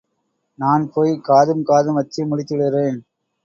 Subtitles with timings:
[0.59, 1.13] நான் போய்...
[1.21, 2.99] காதும் காதும் வச்சு முடிச்சுடுறேன்.